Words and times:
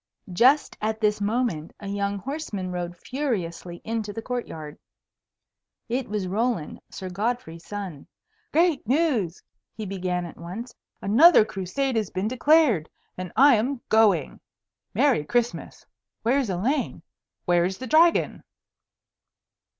Just 0.33 0.75
at 0.81 0.99
this 0.99 1.21
moment 1.21 1.73
a 1.79 1.87
young 1.87 2.17
horseman 2.17 2.71
rode 2.71 2.97
furiously 2.97 3.81
into 3.83 4.11
the 4.11 4.21
court 4.23 4.47
yard. 4.47 4.79
It 5.89 6.09
was 6.09 6.27
Roland, 6.27 6.81
Sir 6.89 7.07
Godfrey's 7.07 7.67
son. 7.67 8.07
"Great 8.51 8.87
news!" 8.87 9.43
he 9.75 9.85
began 9.85 10.25
at 10.25 10.37
once. 10.39 10.73
"Another 11.03 11.45
Crusade 11.45 11.95
has 11.97 12.09
been 12.09 12.27
declared 12.27 12.89
and 13.15 13.31
I 13.35 13.53
am 13.57 13.79
going. 13.89 14.39
Merry 14.95 15.23
Christmas! 15.23 15.85
Where's 16.23 16.49
Elaine? 16.49 17.03
Where's 17.45 17.77
the 17.77 17.85
Dragon?" 17.85 18.41